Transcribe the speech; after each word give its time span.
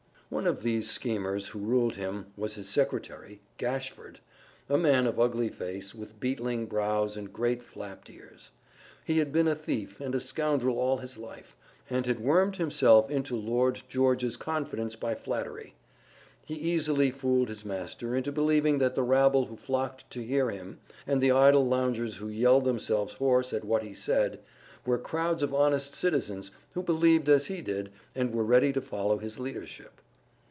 One 0.31 0.47
of 0.47 0.63
these 0.63 0.89
schemers 0.89 1.47
who 1.47 1.59
ruled 1.59 1.95
him 1.95 2.27
was 2.37 2.53
his 2.53 2.69
secretary, 2.69 3.41
Gashford, 3.57 4.21
a 4.69 4.77
man 4.77 5.05
of 5.05 5.19
ugly 5.19 5.49
face, 5.49 5.93
with 5.93 6.21
beetling 6.21 6.67
brows 6.67 7.17
and 7.17 7.33
great 7.33 7.61
flapped 7.61 8.09
ears. 8.09 8.51
He 9.03 9.17
had 9.17 9.33
been 9.33 9.49
a 9.49 9.55
thief 9.55 9.99
and 9.99 10.15
a 10.15 10.21
scoundrel 10.21 10.79
all 10.79 10.99
his 10.99 11.17
life, 11.17 11.57
and 11.89 12.05
had 12.05 12.21
wormed 12.21 12.55
himself 12.55 13.11
into 13.11 13.35
Lord 13.35 13.81
George's 13.89 14.37
confidence 14.37 14.95
by 14.95 15.15
flattery. 15.15 15.75
He 16.45 16.55
easily 16.55 17.11
fooled 17.11 17.49
his 17.49 17.65
master 17.65 18.15
into 18.15 18.31
believing 18.31 18.77
that 18.77 18.95
the 18.95 19.03
rabble 19.03 19.47
who 19.47 19.57
flocked 19.57 20.09
to 20.11 20.23
hear 20.23 20.49
him, 20.49 20.79
and 21.05 21.19
the 21.21 21.33
idle 21.33 21.67
loungers 21.67 22.15
who 22.15 22.29
yelled 22.29 22.63
themselves 22.63 23.15
hoarse 23.15 23.51
at 23.51 23.65
what 23.65 23.83
he 23.83 23.93
said, 23.93 24.39
were 24.85 24.97
crowds 24.97 25.43
of 25.43 25.53
honest 25.53 25.93
citizens 25.93 26.51
who 26.73 26.81
believed 26.81 27.27
as 27.27 27.47
he 27.47 27.61
did, 27.61 27.91
and 28.15 28.33
were 28.33 28.45
ready 28.45 28.71
to 28.71 28.79
follow 28.79 29.17
his 29.17 29.37
leadership. 29.37 29.99